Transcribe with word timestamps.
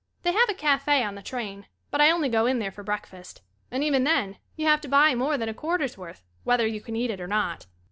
They 0.23 0.31
have 0.33 0.49
a 0.49 0.55
cafay 0.55 1.03
on 1.03 1.13
the 1.13 1.21
train 1.21 1.67
but 1.91 2.01
I 2.01 2.09
only 2.09 2.27
go 2.27 2.47
in 2.47 2.57
there 2.57 2.71
for 2.71 2.81
breakfast, 2.83 3.43
and 3.69 3.83
even 3.83 4.03
then, 4.03 4.39
you 4.55 4.65
have 4.65 4.81
to 4.81 4.87
buy 4.87 5.13
more 5.13 5.37
than 5.37 5.47
a 5.47 5.53
quarter's 5.53 5.95
worth 5.95 6.23
whether 6.43 6.65
you 6.65 6.81
can 6.81 6.95
eat 6.95 7.11
it 7.11 7.21
or 7.21 7.27
not. 7.27 7.67